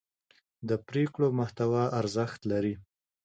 د 0.67 0.69
پرېکړو 0.87 1.27
محتوا 1.39 1.83
ارزښت 1.99 2.39
لري 2.51 2.73